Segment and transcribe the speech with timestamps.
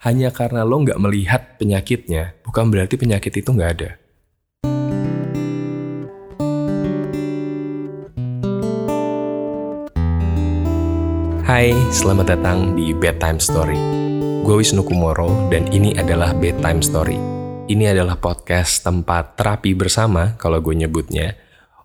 [0.00, 3.90] hanya karena lo nggak melihat penyakitnya, bukan berarti penyakit itu nggak ada.
[11.44, 13.76] Hai, selamat datang di Bedtime Story.
[14.40, 17.20] Gue Wisnu Kumoro dan ini adalah Bedtime Story.
[17.68, 21.36] Ini adalah podcast tempat terapi bersama kalau gue nyebutnya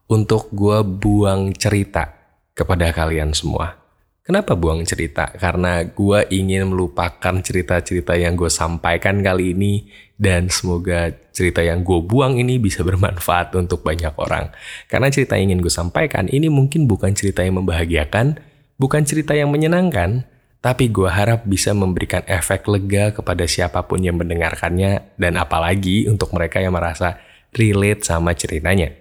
[0.08, 2.16] untuk gue buang cerita
[2.56, 3.85] kepada kalian semua.
[4.26, 5.30] Kenapa buang cerita?
[5.38, 9.86] Karena gue ingin melupakan cerita-cerita yang gue sampaikan kali ini
[10.18, 14.50] dan semoga cerita yang gue buang ini bisa bermanfaat untuk banyak orang.
[14.90, 18.42] Karena cerita yang ingin gue sampaikan ini mungkin bukan cerita yang membahagiakan,
[18.76, 20.28] Bukan cerita yang menyenangkan,
[20.60, 26.36] tapi gue harap bisa memberikan efek lega kepada siapa pun yang mendengarkannya dan apalagi untuk
[26.36, 27.16] mereka yang merasa
[27.56, 28.92] relate sama ceritanya.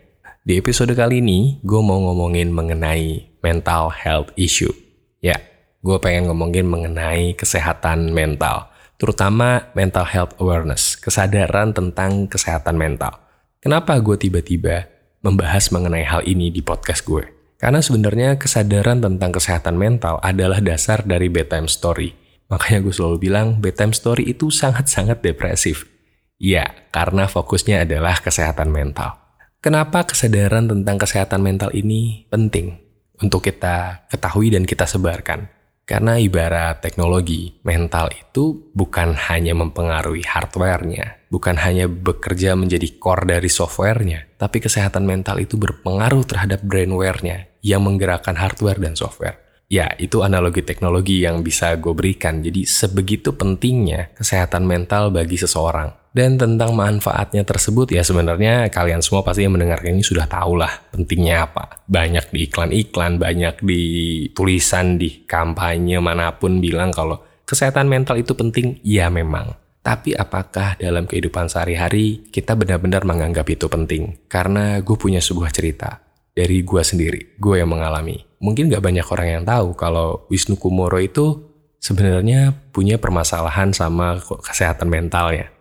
[0.46, 4.83] Di episode kali ini, gue mau ngomongin mengenai mental health issue.
[5.24, 5.40] Ya,
[5.80, 8.68] gue pengen ngomongin mengenai kesehatan mental,
[9.00, 13.24] terutama mental health awareness, kesadaran tentang kesehatan mental.
[13.64, 14.84] Kenapa gue tiba-tiba
[15.24, 17.24] membahas mengenai hal ini di podcast gue?
[17.56, 22.12] Karena sebenarnya kesadaran tentang kesehatan mental adalah dasar dari bedtime story.
[22.52, 25.88] Makanya gue selalu bilang bedtime story itu sangat-sangat depresif.
[26.36, 29.16] Ya, karena fokusnya adalah kesehatan mental.
[29.64, 32.83] Kenapa kesadaran tentang kesehatan mental ini penting
[33.20, 35.46] untuk kita ketahui dan kita sebarkan?
[35.84, 43.52] Karena ibarat teknologi, mental itu bukan hanya mempengaruhi hardware-nya, bukan hanya bekerja menjadi core dari
[43.52, 49.44] software-nya, tapi kesehatan mental itu berpengaruh terhadap brainware-nya yang menggerakkan hardware dan software.
[49.68, 52.40] Ya, itu analogi teknologi yang bisa gue berikan.
[52.40, 56.03] Jadi sebegitu pentingnya kesehatan mental bagi seseorang.
[56.14, 60.70] Dan tentang manfaatnya tersebut ya sebenarnya kalian semua pasti yang mendengarkan ini sudah tahu lah
[60.94, 61.82] pentingnya apa.
[61.90, 63.82] Banyak di iklan-iklan, banyak di
[64.30, 69.58] tulisan, di kampanye mana pun bilang kalau kesehatan mental itu penting, ya memang.
[69.82, 74.14] Tapi apakah dalam kehidupan sehari-hari kita benar-benar menganggap itu penting?
[74.30, 75.98] Karena gue punya sebuah cerita
[76.30, 78.22] dari gue sendiri, gue yang mengalami.
[78.38, 81.42] Mungkin gak banyak orang yang tahu kalau Wisnu Kumoro itu
[81.82, 85.53] sebenarnya punya permasalahan sama kesehatan mentalnya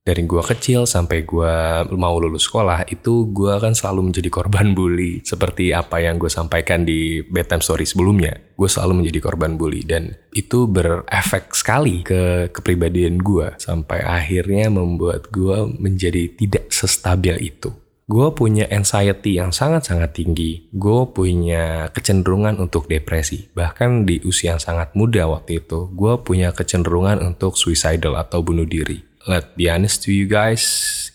[0.00, 5.20] dari gua kecil sampai gua mau lulus sekolah itu gua kan selalu menjadi korban bully
[5.20, 10.16] seperti apa yang gue sampaikan di bedtime story sebelumnya gue selalu menjadi korban bully dan
[10.32, 17.68] itu berefek sekali ke kepribadian gua sampai akhirnya membuat gua menjadi tidak sestabil itu
[18.10, 20.66] gue punya anxiety yang sangat-sangat tinggi.
[20.74, 23.46] Gue punya kecenderungan untuk depresi.
[23.54, 28.66] Bahkan di usia yang sangat muda waktu itu, gue punya kecenderungan untuk suicidal atau bunuh
[28.66, 30.62] diri let be honest to you guys,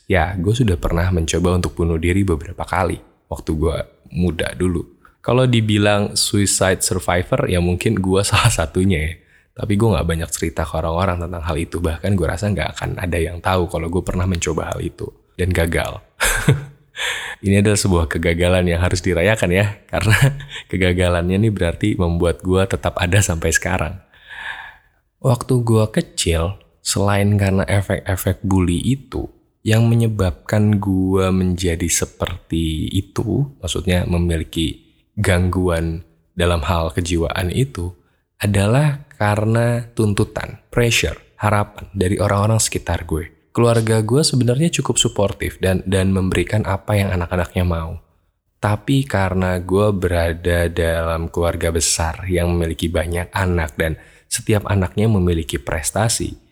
[0.05, 3.77] ya gue sudah pernah mencoba untuk bunuh diri beberapa kali waktu gue
[4.13, 4.85] muda dulu.
[5.25, 9.13] Kalau dibilang suicide survivor ya mungkin gue salah satunya ya.
[9.55, 11.79] Tapi gue gak banyak cerita ke orang-orang tentang hal itu.
[11.79, 15.07] Bahkan gue rasa gak akan ada yang tahu kalau gue pernah mencoba hal itu.
[15.39, 16.03] Dan gagal.
[17.47, 19.79] ini adalah sebuah kegagalan yang harus dirayakan ya.
[19.87, 20.35] Karena
[20.71, 24.03] kegagalannya ini berarti membuat gue tetap ada sampai sekarang.
[25.23, 29.25] Waktu gue kecil, selain karena efek-efek bully itu
[29.65, 34.85] yang menyebabkan gue menjadi seperti itu, maksudnya memiliki
[35.17, 36.05] gangguan
[36.37, 37.89] dalam hal kejiwaan itu
[38.37, 43.49] adalah karena tuntutan, pressure, harapan dari orang-orang sekitar gue.
[43.49, 47.97] Keluarga gue sebenarnya cukup suportif dan dan memberikan apa yang anak-anaknya mau.
[48.61, 53.97] Tapi karena gue berada dalam keluarga besar yang memiliki banyak anak dan
[54.29, 56.44] setiap anaknya memiliki prestasi,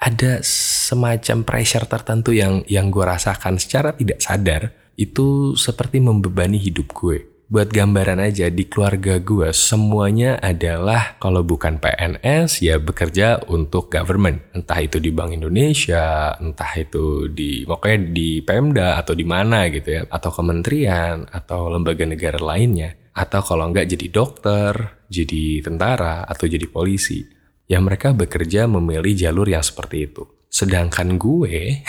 [0.00, 6.96] ada semacam pressure tertentu yang yang gue rasakan secara tidak sadar itu seperti membebani hidup
[6.96, 7.28] gue.
[7.50, 14.54] Buat gambaran aja di keluarga gue semuanya adalah kalau bukan PNS ya bekerja untuk government.
[14.54, 19.98] Entah itu di Bank Indonesia, entah itu di pokoknya di Pemda atau di mana gitu
[19.98, 22.94] ya, atau kementerian atau lembaga negara lainnya.
[23.10, 24.72] Atau kalau enggak jadi dokter,
[25.10, 27.39] jadi tentara atau jadi polisi
[27.70, 30.26] ya mereka bekerja memilih jalur yang seperti itu.
[30.50, 31.86] Sedangkan gue,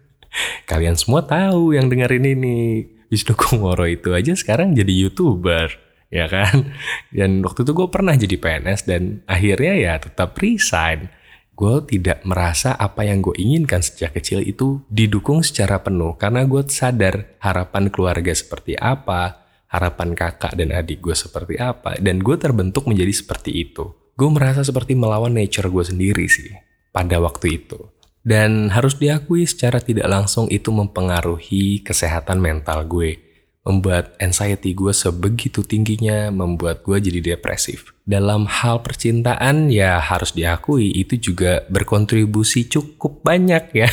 [0.70, 5.68] kalian semua tahu yang dengerin ini, Wisnu Kumoro itu aja sekarang jadi YouTuber,
[6.08, 6.72] ya kan?
[7.12, 11.12] Dan waktu itu gue pernah jadi PNS dan akhirnya ya tetap resign.
[11.52, 16.62] Gue tidak merasa apa yang gue inginkan sejak kecil itu didukung secara penuh karena gue
[16.70, 22.86] sadar harapan keluarga seperti apa, harapan kakak dan adik gue seperti apa, dan gue terbentuk
[22.86, 26.50] menjadi seperti itu gue merasa seperti melawan nature gue sendiri sih
[26.90, 27.78] pada waktu itu.
[28.26, 33.24] Dan harus diakui secara tidak langsung itu mempengaruhi kesehatan mental gue.
[33.68, 37.92] membuat anxiety gue sebegitu tingginya, membuat gue jadi depresif.
[38.00, 43.92] Dalam hal percintaan ya harus diakui itu juga berkontribusi cukup banyak ya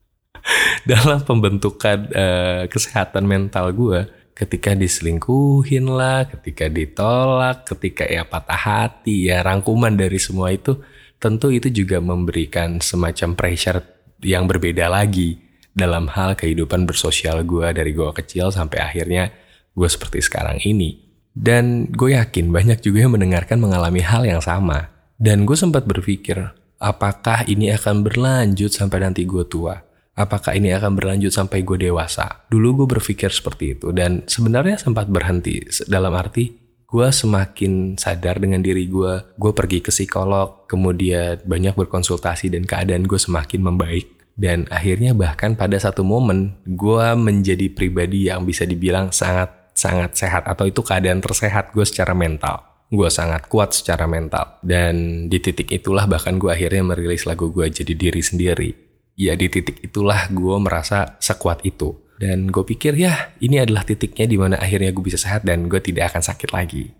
[0.90, 9.32] dalam pembentukan uh, kesehatan mental gue ketika diselingkuhin lah, ketika ditolak, ketika ya patah hati,
[9.32, 10.76] ya rangkuman dari semua itu
[11.16, 13.80] tentu itu juga memberikan semacam pressure
[14.20, 15.40] yang berbeda lagi
[15.72, 19.32] dalam hal kehidupan bersosial gue dari gue kecil sampai akhirnya
[19.72, 21.04] gue seperti sekarang ini.
[21.36, 24.88] Dan gue yakin banyak juga yang mendengarkan mengalami hal yang sama.
[25.20, 29.85] Dan gue sempat berpikir, apakah ini akan berlanjut sampai nanti gue tua?
[30.16, 32.48] Apakah ini akan berlanjut sampai gue dewasa?
[32.48, 38.64] Dulu gue berpikir seperti itu dan sebenarnya sempat berhenti dalam arti gue semakin sadar dengan
[38.64, 39.36] diri gue.
[39.36, 44.06] Gue pergi ke psikolog, kemudian banyak berkonsultasi dan keadaan gue semakin membaik.
[44.32, 50.48] Dan akhirnya bahkan pada satu momen gue menjadi pribadi yang bisa dibilang sangat sangat sehat
[50.48, 52.64] atau itu keadaan tersehat gue secara mental.
[52.88, 54.62] Gue sangat kuat secara mental.
[54.64, 58.85] Dan di titik itulah bahkan gue akhirnya merilis lagu gue jadi diri sendiri.
[59.16, 61.96] Ya di titik itulah gue merasa sekuat itu.
[62.20, 65.80] Dan gue pikir ya ini adalah titiknya di mana akhirnya gue bisa sehat dan gue
[65.80, 66.92] tidak akan sakit lagi.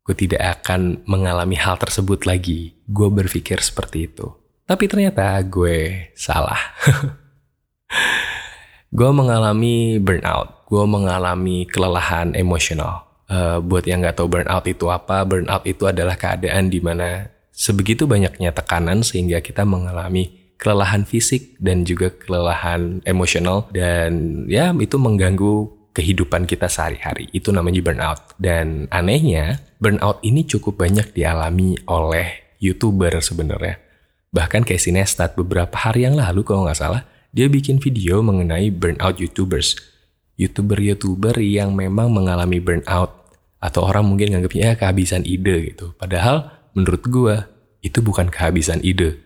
[0.00, 2.80] Gue tidak akan mengalami hal tersebut lagi.
[2.88, 4.32] Gue berpikir seperti itu.
[4.64, 6.60] Tapi ternyata gue salah.
[8.96, 10.64] gue mengalami burnout.
[10.64, 13.04] Gue mengalami kelelahan emosional.
[13.30, 18.08] Uh, buat yang nggak tahu burnout itu apa, burnout itu adalah keadaan di mana sebegitu
[18.08, 25.72] banyaknya tekanan sehingga kita mengalami kelelahan fisik dan juga kelelahan emosional dan ya itu mengganggu
[25.96, 27.32] kehidupan kita sehari-hari.
[27.32, 28.36] Itu namanya burnout.
[28.36, 33.90] Dan anehnya, burnout ini cukup banyak dialami oleh YouTuber sebenarnya
[34.30, 37.02] Bahkan Casey Neistat beberapa hari yang lalu kalau nggak salah,
[37.34, 39.74] dia bikin video mengenai burnout YouTubers.
[40.38, 43.10] YouTuber-YouTuber yang memang mengalami burnout.
[43.60, 45.92] Atau orang mungkin nganggapnya kehabisan ide gitu.
[45.98, 47.36] Padahal menurut gue,
[47.84, 49.18] itu bukan kehabisan ide.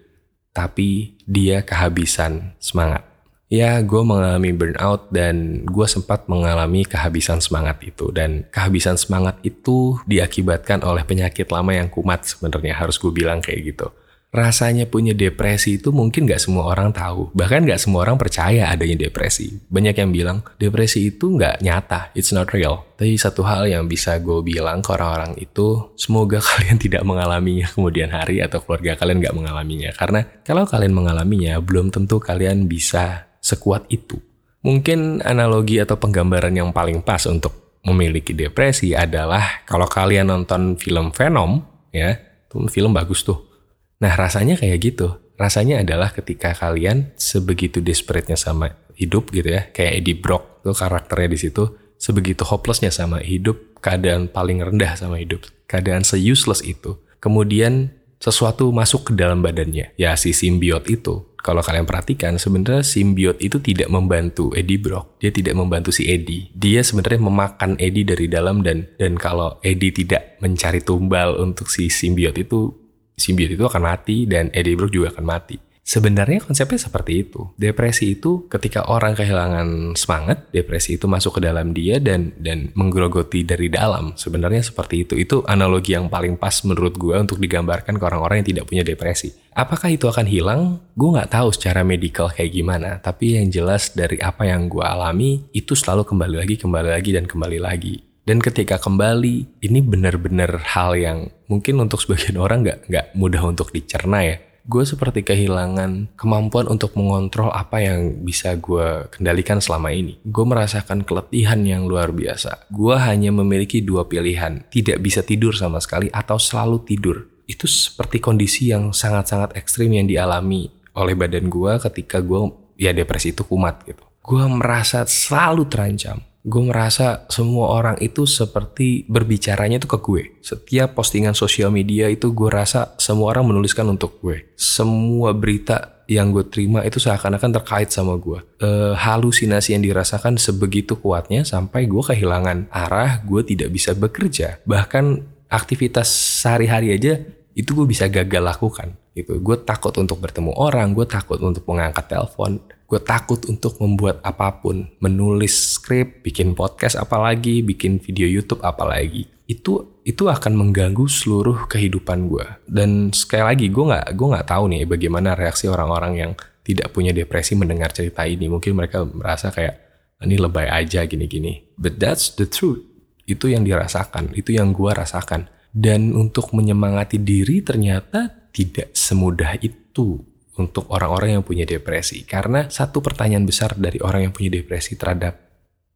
[0.57, 3.05] Tapi dia kehabisan semangat.
[3.53, 8.11] Ya, gue mengalami burnout dan gue sempat mengalami kehabisan semangat itu.
[8.11, 13.75] Dan kehabisan semangat itu diakibatkan oleh penyakit lama yang kumat sebenarnya harus gue bilang kayak
[13.75, 13.89] gitu
[14.35, 17.31] rasanya punya depresi itu mungkin gak semua orang tahu.
[17.39, 19.63] Bahkan gak semua orang percaya adanya depresi.
[19.71, 22.83] Banyak yang bilang depresi itu gak nyata, it's not real.
[22.99, 28.11] Tapi satu hal yang bisa gue bilang ke orang-orang itu, semoga kalian tidak mengalaminya kemudian
[28.11, 29.95] hari atau keluarga kalian gak mengalaminya.
[29.95, 34.19] Karena kalau kalian mengalaminya, belum tentu kalian bisa sekuat itu.
[34.67, 41.15] Mungkin analogi atau penggambaran yang paling pas untuk memiliki depresi adalah kalau kalian nonton film
[41.15, 42.17] Venom, ya,
[42.49, 43.54] itu film bagus tuh
[44.03, 45.19] Nah rasanya kayak gitu.
[45.35, 49.67] Rasanya adalah ketika kalian sebegitu desperate-nya sama hidup gitu ya.
[49.75, 51.65] Kayak Eddie Brock tuh karakternya di situ.
[51.99, 53.79] Sebegitu hopelessnya sama hidup.
[53.83, 55.45] Keadaan paling rendah sama hidup.
[55.67, 56.97] Keadaan se-useless itu.
[57.19, 57.93] Kemudian
[58.23, 59.93] sesuatu masuk ke dalam badannya.
[59.99, 61.35] Ya si simbiot itu.
[61.45, 65.21] Kalau kalian perhatikan sebenarnya simbiot itu tidak membantu Eddie Brock.
[65.21, 66.49] Dia tidak membantu si Eddie.
[66.57, 71.93] Dia sebenarnya memakan Eddie dari dalam dan dan kalau Eddie tidak mencari tumbal untuk si
[71.93, 72.84] simbiot itu
[73.15, 75.57] simbiot itu akan mati dan Eddie Brooke juga akan mati.
[75.85, 77.53] Sebenarnya konsepnya seperti itu.
[77.61, 83.45] Depresi itu ketika orang kehilangan semangat, depresi itu masuk ke dalam dia dan dan menggerogoti
[83.45, 84.17] dari dalam.
[84.17, 85.13] Sebenarnya seperti itu.
[85.21, 89.37] Itu analogi yang paling pas menurut gue untuk digambarkan ke orang-orang yang tidak punya depresi.
[89.53, 90.81] Apakah itu akan hilang?
[90.97, 92.97] Gue nggak tahu secara medikal kayak gimana.
[93.05, 97.29] Tapi yang jelas dari apa yang gue alami, itu selalu kembali lagi, kembali lagi, dan
[97.29, 98.14] kembali lagi.
[98.25, 103.69] Dan ketika kembali, ini benar-benar hal yang mungkin untuk sebagian orang nggak nggak mudah untuk
[103.69, 104.37] dicerna ya.
[104.65, 110.17] Gue seperti kehilangan kemampuan untuk mengontrol apa yang bisa gue kendalikan selama ini.
[110.25, 112.73] Gue merasakan keletihan yang luar biasa.
[112.73, 117.29] Gue hanya memiliki dua pilihan, tidak bisa tidur sama sekali atau selalu tidur.
[117.45, 122.49] Itu seperti kondisi yang sangat-sangat ekstrim yang dialami oleh badan gue ketika gue
[122.81, 124.01] ya depresi itu kumat gitu.
[124.25, 130.23] Gue merasa selalu terancam gue merasa semua orang itu seperti berbicaranya itu ke gue.
[130.45, 134.53] Setiap postingan sosial media itu gue rasa semua orang menuliskan untuk gue.
[134.53, 138.45] Semua berita yang gue terima itu seakan-akan terkait sama gue.
[138.61, 144.61] E, halusinasi yang dirasakan sebegitu kuatnya sampai gue kehilangan arah, gue tidak bisa bekerja.
[144.69, 146.13] Bahkan aktivitas
[146.45, 147.25] sehari-hari aja
[147.57, 148.93] itu gue bisa gagal lakukan.
[149.17, 149.41] Gitu.
[149.41, 154.61] Gue takut untuk bertemu orang, gue takut untuk mengangkat telepon, gue takut untuk membuat apa
[154.61, 159.27] pun, menulis skrip, bikin podcast apalagi, bikin video YouTube apalagi.
[159.49, 162.47] Itu itu akan mengganggu seluruh kehidupan gue.
[162.69, 166.33] Dan sekali lagi gue nggak gue nggak tahu nih bagaimana reaksi orang-orang yang
[166.65, 168.49] tidak punya depresi mendengar cerita ini.
[168.49, 169.81] Mungkin mereka merasa kayak
[170.25, 171.65] ini lebay aja gini-gini.
[171.77, 172.85] But that's the truth.
[173.25, 175.49] Itu yang dirasakan, itu yang gua rasakan.
[175.75, 180.23] Dan untuk menyemangati diri ternyata tidak semudah itu
[180.59, 182.23] untuk orang-orang yang punya depresi.
[182.27, 185.39] Karena satu pertanyaan besar dari orang yang punya depresi terhadap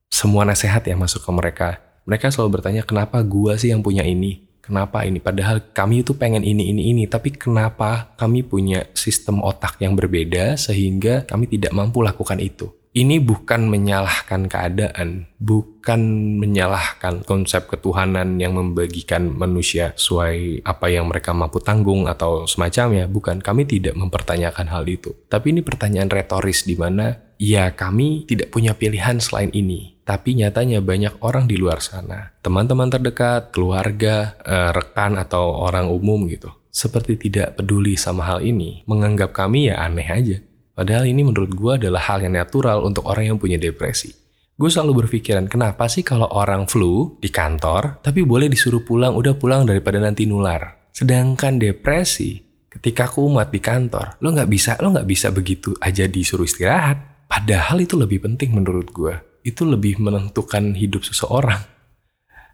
[0.09, 1.69] semua nasihat yang masuk ke mereka.
[2.09, 4.49] Mereka selalu bertanya, kenapa gua sih yang punya ini?
[4.65, 5.21] Kenapa ini?
[5.21, 7.05] Padahal kami itu pengen ini, ini, ini.
[7.09, 12.78] Tapi kenapa kami punya sistem otak yang berbeda sehingga kami tidak mampu lakukan itu?
[12.99, 16.03] Ini bukan menyalahkan keadaan, bukan
[16.43, 23.07] menyalahkan konsep ketuhanan yang membagikan manusia sesuai apa yang mereka mampu tanggung atau semacamnya.
[23.07, 25.15] Bukan, kami tidak mempertanyakan hal itu.
[25.31, 30.03] Tapi ini pertanyaan retoris di mana ya kami tidak punya pilihan selain ini.
[30.03, 36.27] Tapi nyatanya banyak orang di luar sana, teman-teman terdekat, keluarga, eh, rekan atau orang umum
[36.27, 40.48] gitu, seperti tidak peduli sama hal ini, menganggap kami ya aneh aja.
[40.79, 44.15] Padahal ini menurut gue adalah hal yang natural untuk orang yang punya depresi.
[44.55, 49.35] Gue selalu berpikiran, kenapa sih kalau orang flu di kantor, tapi boleh disuruh pulang, udah
[49.35, 50.87] pulang daripada nanti nular.
[50.95, 52.39] Sedangkan depresi,
[52.71, 57.27] ketika kumat di kantor, lo nggak bisa, lo nggak bisa begitu aja disuruh istirahat.
[57.27, 59.15] Padahal itu lebih penting menurut gue
[59.49, 61.65] itu lebih menentukan hidup seseorang.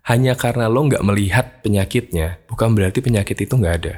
[0.05, 3.95] Hanya karena lo nggak melihat penyakitnya, bukan berarti penyakit itu nggak ada.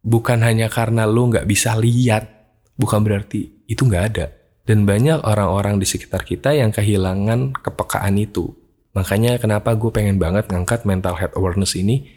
[0.00, 2.39] Bukan hanya karena lo nggak bisa lihat,
[2.80, 4.26] bukan berarti itu nggak ada.
[4.64, 8.56] Dan banyak orang-orang di sekitar kita yang kehilangan kepekaan itu.
[8.96, 12.08] Makanya kenapa gue pengen banget ngangkat mental health awareness ini,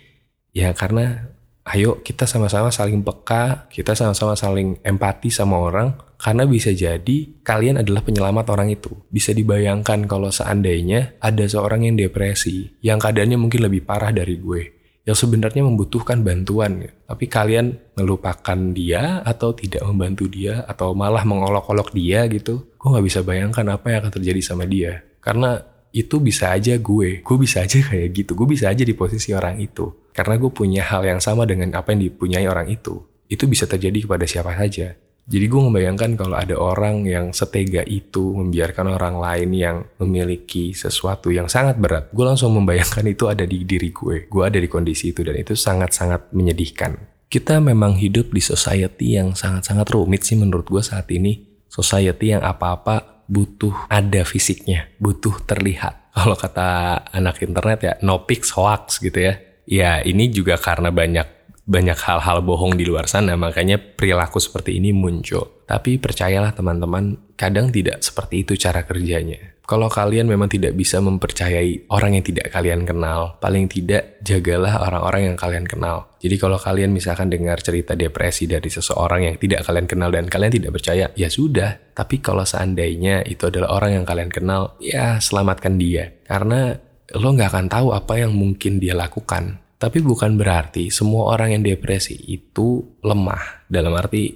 [0.55, 1.33] ya karena
[1.69, 7.81] ayo kita sama-sama saling peka, kita sama-sama saling empati sama orang, karena bisa jadi kalian
[7.81, 8.89] adalah penyelamat orang itu.
[9.13, 14.72] Bisa dibayangkan kalau seandainya ada seorang yang depresi, yang keadaannya mungkin lebih parah dari gue,
[15.03, 21.91] yang sebenarnya membutuhkan bantuan, tapi kalian melupakan dia atau tidak membantu dia atau malah mengolok-olok
[21.91, 22.71] dia gitu.
[22.79, 25.03] Gue nggak bisa bayangkan apa yang akan terjadi sama dia.
[25.19, 25.59] Karena
[25.91, 29.59] itu bisa aja gue, gue bisa aja kayak gitu, gue bisa aja di posisi orang
[29.59, 29.91] itu.
[30.15, 33.03] Karena gue punya hal yang sama dengan apa yang dipunyai orang itu.
[33.27, 34.95] Itu bisa terjadi kepada siapa saja.
[35.23, 41.31] Jadi gue membayangkan kalau ada orang yang setega itu membiarkan orang lain yang memiliki sesuatu
[41.31, 44.27] yang sangat berat, gue langsung membayangkan itu ada di diri gue.
[44.27, 46.99] Gue ada di kondisi itu dan itu sangat-sangat menyedihkan.
[47.31, 51.55] Kita memang hidup di society yang sangat-sangat rumit sih menurut gue saat ini.
[51.71, 56.13] Society yang apa-apa butuh ada fisiknya, butuh terlihat.
[56.13, 59.33] Kalau kata anak internet ya, no pics hoax gitu ya.
[59.63, 64.91] Ya ini juga karena banyak banyak hal-hal bohong di luar sana, makanya perilaku seperti ini
[64.91, 65.63] muncul.
[65.63, 69.55] Tapi percayalah teman-teman, kadang tidak seperti itu cara kerjanya.
[69.63, 75.31] Kalau kalian memang tidak bisa mempercayai orang yang tidak kalian kenal, paling tidak jagalah orang-orang
[75.31, 76.11] yang kalian kenal.
[76.19, 80.51] Jadi kalau kalian misalkan dengar cerita depresi dari seseorang yang tidak kalian kenal dan kalian
[80.51, 81.95] tidak percaya, ya sudah.
[81.95, 86.11] Tapi kalau seandainya itu adalah orang yang kalian kenal, ya selamatkan dia.
[86.27, 86.75] Karena
[87.15, 91.75] lo nggak akan tahu apa yang mungkin dia lakukan tapi bukan berarti semua orang yang
[91.75, 94.31] depresi itu lemah, dalam arti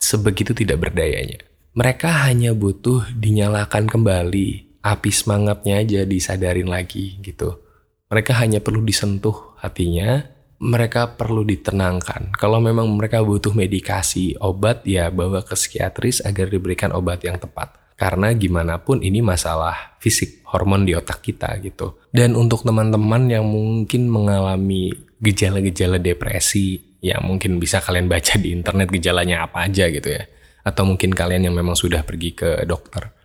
[0.00, 1.36] sebegitu tidak berdayanya.
[1.76, 7.60] Mereka hanya butuh dinyalakan kembali, api semangatnya aja disadarin lagi gitu.
[8.08, 10.24] Mereka hanya perlu disentuh hatinya,
[10.64, 12.32] mereka perlu ditenangkan.
[12.32, 17.76] Kalau memang mereka butuh medikasi, obat ya bawa ke psikiatris agar diberikan obat yang tepat.
[17.96, 21.96] Karena gimana pun ini masalah fisik, hormon di otak kita gitu.
[22.12, 28.92] Dan untuk teman-teman yang mungkin mengalami gejala-gejala depresi, ya mungkin bisa kalian baca di internet
[28.92, 30.28] gejalanya apa aja gitu ya.
[30.60, 33.16] Atau mungkin kalian yang memang sudah pergi ke dokter,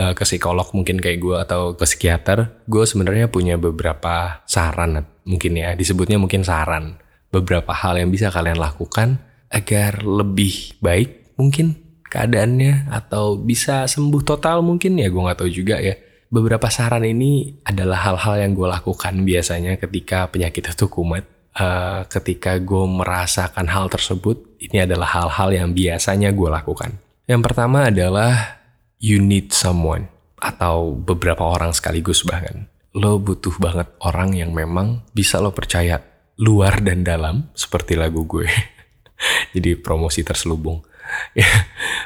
[0.00, 5.52] eh, ke psikolog mungkin kayak gue atau ke psikiater, gue sebenarnya punya beberapa saran mungkin
[5.52, 6.96] ya, disebutnya mungkin saran.
[7.28, 9.20] Beberapa hal yang bisa kalian lakukan
[9.52, 15.76] agar lebih baik mungkin keadaannya atau bisa sembuh total mungkin ya gue nggak tahu juga
[15.78, 15.94] ya.
[16.28, 21.24] Beberapa saran ini adalah hal-hal yang gue lakukan biasanya ketika penyakit itu kumat.
[21.58, 27.00] Uh, ketika gue merasakan hal tersebut, ini adalah hal-hal yang biasanya gue lakukan.
[27.26, 28.60] Yang pertama adalah
[29.00, 30.06] you need someone
[30.38, 32.70] atau beberapa orang sekaligus bahkan.
[32.94, 35.98] Lo butuh banget orang yang memang bisa lo percaya
[36.38, 38.46] luar dan dalam seperti lagu gue.
[39.56, 40.78] Jadi promosi terselubung
[41.40, 41.48] ya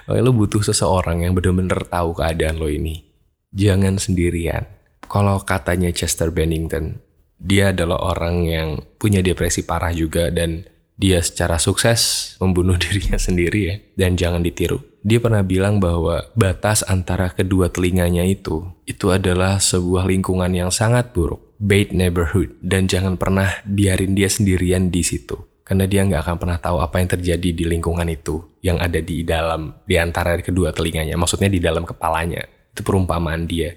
[0.08, 3.04] lo butuh seseorang yang benar-benar tahu keadaan lo ini.
[3.52, 4.66] Jangan sendirian.
[5.06, 6.98] Kalau katanya Chester Bennington
[7.42, 8.68] dia adalah orang yang
[9.02, 10.62] punya depresi parah juga dan
[10.94, 14.78] dia secara sukses membunuh dirinya sendiri ya dan jangan ditiru.
[15.02, 21.10] Dia pernah bilang bahwa batas antara kedua telinganya itu itu adalah sebuah lingkungan yang sangat
[21.10, 26.36] buruk bad neighborhood dan jangan pernah biarin dia sendirian di situ karena dia nggak akan
[26.38, 30.74] pernah tahu apa yang terjadi di lingkungan itu yang ada di dalam di antara kedua
[30.74, 32.42] telinganya maksudnya di dalam kepalanya
[32.72, 33.72] itu perumpamaan dia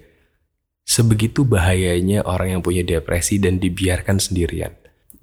[0.86, 4.70] Sebegitu bahayanya orang yang punya depresi dan dibiarkan sendirian.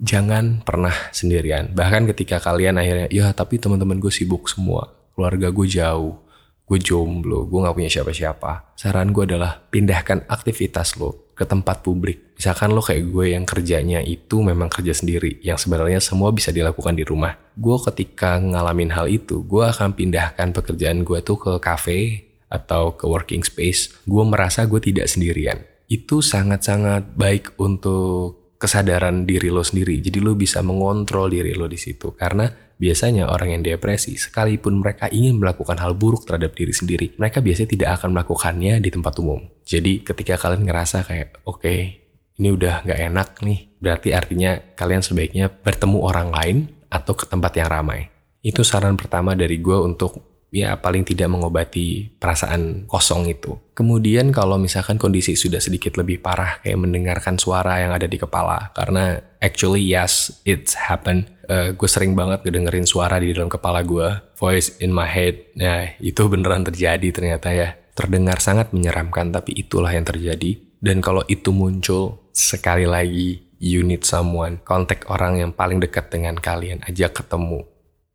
[0.03, 1.71] Jangan pernah sendirian.
[1.71, 4.91] Bahkan ketika kalian akhirnya, ya tapi teman-teman gue sibuk semua.
[5.15, 6.19] Keluarga gue jauh.
[6.63, 7.45] Gue jomblo.
[7.45, 8.75] Gue gak punya siapa-siapa.
[8.79, 12.37] Saran gue adalah pindahkan aktivitas lo ke tempat publik.
[12.37, 15.41] Misalkan lo kayak gue yang kerjanya itu memang kerja sendiri.
[15.41, 17.35] Yang sebenarnya semua bisa dilakukan di rumah.
[17.57, 23.09] Gue ketika ngalamin hal itu, gue akan pindahkan pekerjaan gue tuh ke cafe atau ke
[23.09, 25.65] working space, gue merasa gue tidak sendirian.
[25.89, 29.99] Itu sangat-sangat baik untuk kesadaran diri lo sendiri.
[29.99, 32.15] Jadi lo bisa mengontrol diri lo di situ.
[32.15, 32.47] Karena
[32.79, 37.69] biasanya orang yang depresi, sekalipun mereka ingin melakukan hal buruk terhadap diri sendiri, mereka biasanya
[37.75, 39.43] tidak akan melakukannya di tempat umum.
[39.67, 42.07] Jadi ketika kalian ngerasa kayak, oke, okay,
[42.39, 47.51] ini udah gak enak nih, berarti artinya kalian sebaiknya bertemu orang lain atau ke tempat
[47.59, 48.07] yang ramai.
[48.39, 53.57] Itu saran pertama dari gue untuk ya paling tidak mengobati perasaan kosong itu.
[53.73, 58.69] Kemudian kalau misalkan kondisi sudah sedikit lebih parah kayak mendengarkan suara yang ada di kepala
[58.77, 61.25] karena actually yes it's happen.
[61.49, 65.41] Uh, gue sering banget ngedengerin suara di dalam kepala gue, voice in my head.
[65.57, 67.73] Nah itu beneran terjadi ternyata ya.
[67.97, 70.61] Terdengar sangat menyeramkan tapi itulah yang terjadi.
[70.77, 76.35] Dan kalau itu muncul sekali lagi you need someone, kontak orang yang paling dekat dengan
[76.35, 77.63] kalian, ajak ketemu,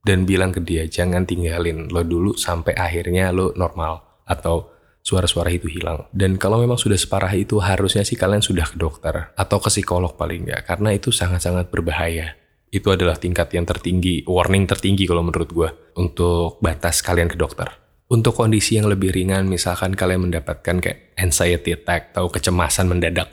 [0.03, 4.71] dan bilang ke dia jangan tinggalin lo dulu sampai akhirnya lo normal atau
[5.03, 6.05] suara-suara itu hilang.
[6.13, 10.13] Dan kalau memang sudah separah itu harusnya sih kalian sudah ke dokter atau ke psikolog
[10.15, 12.37] paling nggak karena itu sangat-sangat berbahaya.
[12.69, 17.73] Itu adalah tingkat yang tertinggi, warning tertinggi kalau menurut gue untuk batas kalian ke dokter.
[18.09, 23.29] Untuk kondisi yang lebih ringan, misalkan kalian mendapatkan kayak anxiety attack atau kecemasan mendadak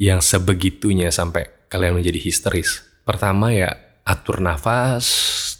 [0.00, 2.84] yang sebegitunya sampai kalian menjadi histeris.
[3.04, 3.72] Pertama ya
[4.04, 5.08] atur nafas,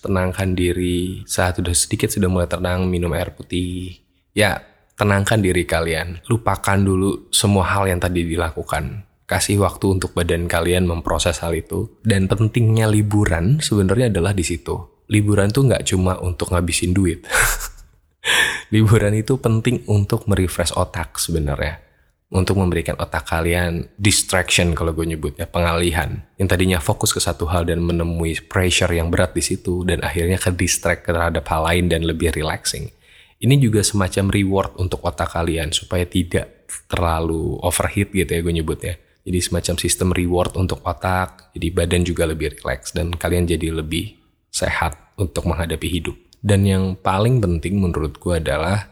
[0.02, 1.22] tenangkan diri.
[1.24, 4.02] Saat sudah sedikit sudah mulai tenang, minum air putih.
[4.34, 4.66] Ya,
[4.98, 6.20] tenangkan diri kalian.
[6.26, 9.06] Lupakan dulu semua hal yang tadi dilakukan.
[9.30, 11.88] Kasih waktu untuk badan kalian memproses hal itu.
[12.02, 15.06] Dan pentingnya liburan sebenarnya adalah di situ.
[15.06, 17.22] Liburan tuh nggak cuma untuk ngabisin duit.
[18.74, 21.91] liburan itu penting untuk merefresh otak sebenarnya
[22.32, 27.68] untuk memberikan otak kalian distraction kalau gue nyebutnya pengalihan yang tadinya fokus ke satu hal
[27.68, 32.08] dan menemui pressure yang berat di situ dan akhirnya ke distract terhadap hal lain dan
[32.08, 32.88] lebih relaxing.
[33.36, 38.94] Ini juga semacam reward untuk otak kalian supaya tidak terlalu overheat gitu ya gue nyebutnya.
[39.22, 44.18] Jadi semacam sistem reward untuk otak, jadi badan juga lebih relax dan kalian jadi lebih
[44.50, 46.16] sehat untuk menghadapi hidup.
[46.42, 48.91] Dan yang paling penting menurut gue adalah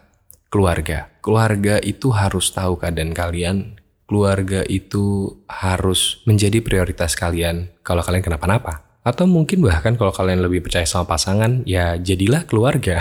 [0.51, 1.09] keluarga.
[1.23, 3.79] Keluarga itu harus tahu keadaan kalian.
[4.11, 8.83] Keluarga itu harus menjadi prioritas kalian kalau kalian kenapa-napa.
[9.07, 13.01] Atau mungkin bahkan kalau kalian lebih percaya sama pasangan, ya jadilah keluarga.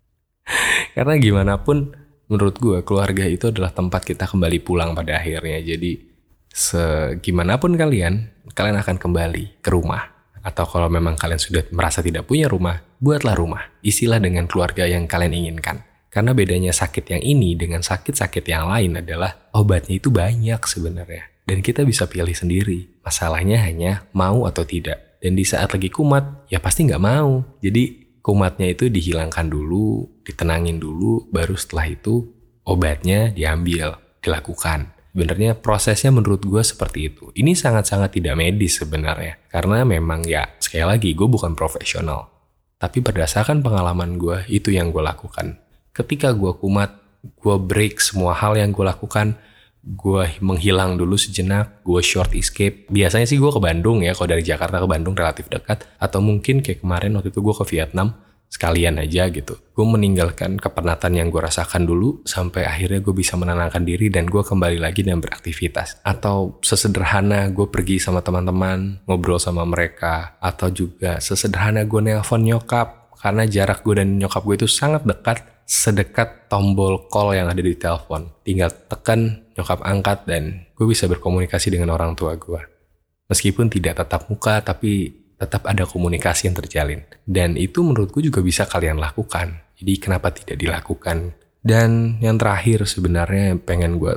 [0.96, 1.92] Karena gimana pun
[2.30, 5.58] menurut gue keluarga itu adalah tempat kita kembali pulang pada akhirnya.
[5.60, 6.00] Jadi
[6.48, 10.08] segimanapun kalian, kalian akan kembali ke rumah.
[10.42, 13.62] Atau kalau memang kalian sudah merasa tidak punya rumah, buatlah rumah.
[13.82, 15.91] Isilah dengan keluarga yang kalian inginkan.
[16.12, 21.24] Karena bedanya sakit yang ini dengan sakit-sakit yang lain adalah obatnya itu banyak sebenarnya.
[21.48, 23.00] Dan kita bisa pilih sendiri.
[23.00, 25.16] Masalahnya hanya mau atau tidak.
[25.24, 27.40] Dan di saat lagi kumat, ya pasti nggak mau.
[27.64, 32.28] Jadi kumatnya itu dihilangkan dulu, ditenangin dulu, baru setelah itu
[32.68, 34.92] obatnya diambil, dilakukan.
[35.16, 37.32] Sebenarnya prosesnya menurut gue seperti itu.
[37.32, 39.40] Ini sangat-sangat tidak medis sebenarnya.
[39.48, 42.28] Karena memang ya, sekali lagi gue bukan profesional.
[42.76, 48.56] Tapi berdasarkan pengalaman gue, itu yang gue lakukan ketika gue kumat, gue break semua hal
[48.58, 49.36] yang gue lakukan,
[49.82, 52.88] gue menghilang dulu sejenak, gue short escape.
[52.88, 55.84] Biasanya sih gue ke Bandung ya, kalau dari Jakarta ke Bandung relatif dekat.
[56.00, 58.14] Atau mungkin kayak kemarin waktu itu gue ke Vietnam,
[58.52, 59.56] sekalian aja gitu.
[59.72, 64.44] Gue meninggalkan kepenatan yang gue rasakan dulu sampai akhirnya gue bisa menenangkan diri dan gue
[64.44, 66.04] kembali lagi dan beraktivitas.
[66.04, 70.36] Atau sesederhana gue pergi sama teman-teman, ngobrol sama mereka.
[70.38, 75.51] Atau juga sesederhana gue nelpon nyokap karena jarak gue dan nyokap gue itu sangat dekat
[75.66, 78.28] sedekat tombol call yang ada di telepon.
[78.44, 82.60] Tinggal tekan, nyokap angkat, dan gue bisa berkomunikasi dengan orang tua gue.
[83.32, 87.00] Meskipun tidak tatap muka, tapi tetap ada komunikasi yang terjalin.
[87.26, 89.74] Dan itu menurutku juga bisa kalian lakukan.
[89.74, 91.34] Jadi kenapa tidak dilakukan?
[91.58, 94.14] Dan yang terakhir sebenarnya yang pengen gue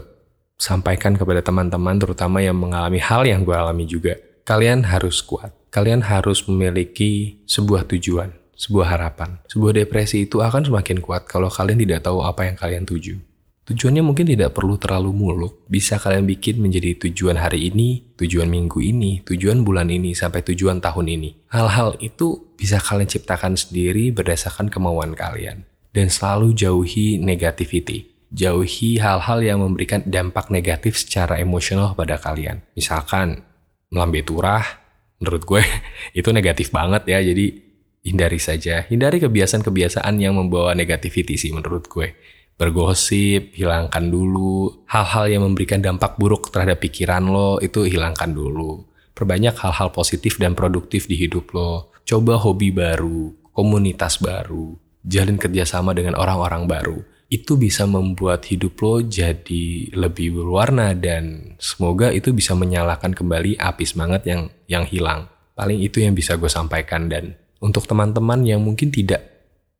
[0.57, 4.17] sampaikan kepada teman-teman terutama yang mengalami hal yang gue alami juga.
[4.45, 5.49] Kalian harus kuat.
[5.73, 9.37] Kalian harus memiliki sebuah tujuan sebuah harapan.
[9.51, 13.19] Sebuah depresi itu akan semakin kuat kalau kalian tidak tahu apa yang kalian tuju.
[13.65, 18.77] Tujuannya mungkin tidak perlu terlalu muluk, bisa kalian bikin menjadi tujuan hari ini, tujuan minggu
[18.77, 21.49] ini, tujuan bulan ini, sampai tujuan tahun ini.
[21.49, 25.65] Hal-hal itu bisa kalian ciptakan sendiri berdasarkan kemauan kalian.
[25.89, 28.13] Dan selalu jauhi negativity.
[28.35, 32.61] jauhi hal-hal yang memberikan dampak negatif secara emosional pada kalian.
[32.75, 33.41] Misalkan
[33.87, 34.61] melambai turah,
[35.23, 35.63] menurut gue
[36.19, 37.23] itu negatif banget ya.
[37.23, 37.64] Jadi
[38.05, 38.85] hindari saja.
[38.85, 42.13] Hindari kebiasaan-kebiasaan yang membawa negativity sih menurut gue.
[42.55, 44.85] Bergosip, hilangkan dulu.
[44.87, 48.85] Hal-hal yang memberikan dampak buruk terhadap pikiran lo, itu hilangkan dulu.
[49.11, 51.91] Perbanyak hal-hal positif dan produktif di hidup lo.
[52.05, 59.01] Coba hobi baru, komunitas baru, jalin kerjasama dengan orang-orang baru itu bisa membuat hidup lo
[59.01, 65.25] jadi lebih berwarna dan semoga itu bisa menyalakan kembali api semangat yang yang hilang.
[65.57, 69.21] Paling itu yang bisa gue sampaikan dan untuk teman-teman yang mungkin tidak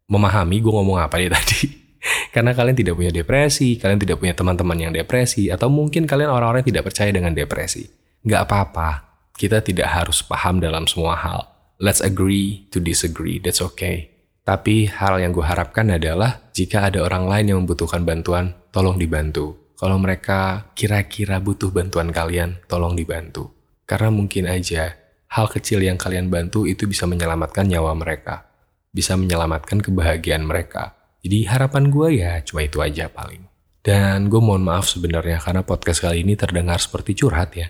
[0.06, 1.86] memahami gue ngomong apa ya tadi.
[2.30, 6.62] Karena kalian tidak punya depresi, kalian tidak punya teman-teman yang depresi, atau mungkin kalian orang-orang
[6.62, 7.90] yang tidak percaya dengan depresi.
[8.22, 8.90] Gak apa-apa,
[9.34, 11.50] kita tidak harus paham dalam semua hal.
[11.82, 14.14] Let's agree to disagree, that's okay.
[14.46, 19.74] Tapi hal yang gue harapkan adalah jika ada orang lain yang membutuhkan bantuan, tolong dibantu.
[19.76, 23.50] Kalau mereka kira-kira butuh bantuan kalian, tolong dibantu.
[23.90, 24.94] Karena mungkin aja
[25.32, 28.46] hal kecil yang kalian bantu itu bisa menyelamatkan nyawa mereka.
[28.92, 30.96] Bisa menyelamatkan kebahagiaan mereka.
[31.26, 33.44] Jadi harapan gue ya cuma itu aja paling.
[33.86, 37.68] Dan gue mohon maaf sebenarnya karena podcast kali ini terdengar seperti curhat ya.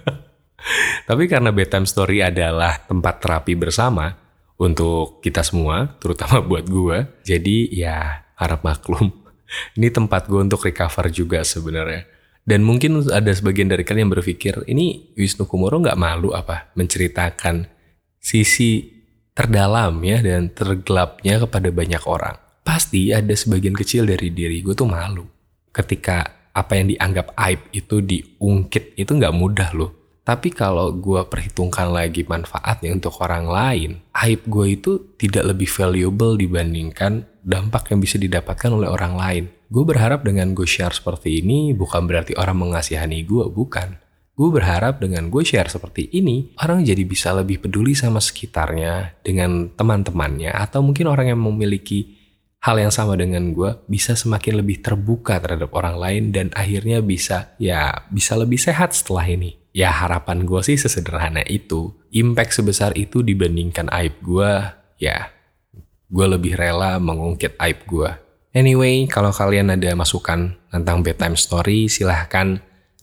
[1.08, 4.12] Tapi karena bedtime story adalah tempat terapi bersama,
[4.60, 7.24] untuk kita semua, terutama buat gue.
[7.24, 9.08] Jadi ya harap maklum.
[9.74, 12.06] Ini tempat gue untuk recover juga sebenarnya.
[12.50, 17.70] Dan mungkin ada sebagian dari kalian yang berpikir, ini Wisnu Kumoro nggak malu apa menceritakan
[18.18, 18.90] sisi
[19.30, 22.34] terdalam ya dan tergelapnya kepada banyak orang.
[22.66, 25.22] Pasti ada sebagian kecil dari diri gue tuh malu.
[25.70, 31.90] Ketika apa yang dianggap aib itu diungkit, itu nggak mudah loh tapi kalau gue perhitungkan
[31.90, 38.14] lagi manfaatnya untuk orang lain, aib gue itu tidak lebih valuable dibandingkan dampak yang bisa
[38.14, 39.44] didapatkan oleh orang lain.
[39.70, 44.02] Gue berharap dengan gue share seperti ini bukan berarti orang mengasihani gue, bukan.
[44.34, 49.70] Gue berharap dengan gue share seperti ini, orang jadi bisa lebih peduli sama sekitarnya, dengan
[49.70, 52.18] teman-temannya, atau mungkin orang yang memiliki
[52.66, 57.56] hal yang sama dengan gue bisa semakin lebih terbuka terhadap orang lain dan akhirnya bisa
[57.56, 61.94] ya bisa lebih sehat setelah ini ya harapan gue sih sesederhana itu.
[62.10, 64.50] Impact sebesar itu dibandingkan aib gue,
[64.98, 65.30] ya
[66.10, 68.10] gue lebih rela mengungkit aib gue.
[68.50, 72.58] Anyway, kalau kalian ada masukan tentang bedtime story, silahkan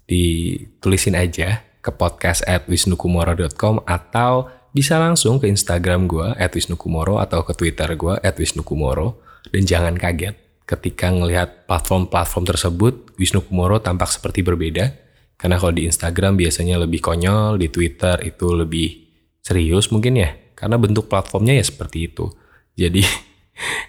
[0.08, 7.48] ditulisin aja ke podcast at wisnukumoro.com atau bisa langsung ke Instagram gue at wisnukumoro atau
[7.48, 9.24] ke Twitter gue at wisnukumoro.
[9.48, 10.36] Dan jangan kaget
[10.68, 14.92] ketika ngelihat platform-platform tersebut, Wisnu Kumoro tampak seperti berbeda
[15.40, 18.90] karena kalau di Instagram biasanya lebih konyol, di Twitter itu lebih
[19.40, 20.34] serius mungkin ya.
[20.58, 22.26] Karena bentuk platformnya ya seperti itu.
[22.74, 23.06] Jadi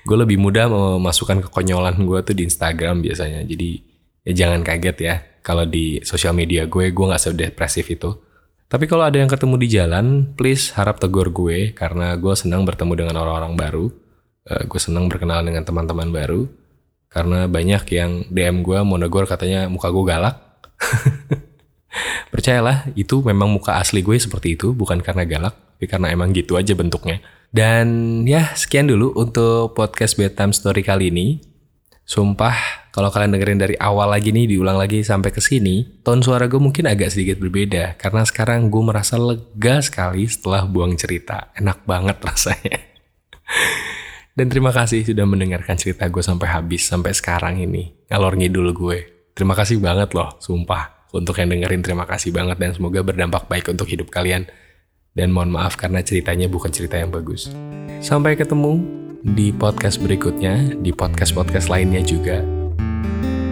[0.06, 3.44] gue lebih mudah memasukkan kekonyolan gue tuh di Instagram biasanya.
[3.44, 3.80] Jadi
[4.24, 5.14] ya jangan kaget ya.
[5.44, 8.12] Kalau di sosial media gue, gue gak sedepresif itu.
[8.68, 11.72] Tapi kalau ada yang ketemu di jalan, please harap tegur gue.
[11.72, 13.86] Karena gue senang bertemu dengan orang-orang baru.
[14.44, 16.44] Uh, gue senang berkenalan dengan teman-teman baru.
[17.08, 20.36] Karena banyak yang DM gue mau negur katanya muka gue galak
[22.32, 26.54] Percayalah, itu memang muka asli gue seperti itu, bukan karena galak, tapi karena emang gitu
[26.60, 27.18] aja bentuknya.
[27.48, 27.86] Dan
[28.28, 31.40] ya, sekian dulu untuk podcast bedtime story kali ini.
[32.08, 36.48] Sumpah, kalau kalian dengerin dari awal lagi nih, diulang lagi sampai ke sini, tone suara
[36.48, 38.00] gue mungkin agak sedikit berbeda.
[38.00, 41.52] Karena sekarang gue merasa lega sekali setelah buang cerita.
[41.56, 42.80] Enak banget rasanya.
[44.36, 47.92] Dan terima kasih sudah mendengarkan cerita gue sampai habis, sampai sekarang ini.
[48.08, 48.98] Ngalor ngidul gue.
[49.36, 51.08] Terima kasih banget loh, sumpah.
[51.12, 54.48] Untuk yang dengerin terima kasih banget dan semoga berdampak baik untuk hidup kalian.
[55.14, 57.50] Dan mohon maaf karena ceritanya bukan cerita yang bagus.
[58.04, 58.78] Sampai ketemu
[59.24, 62.42] di podcast berikutnya, di podcast-podcast lainnya juga.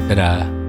[0.07, 0.65] Dadah.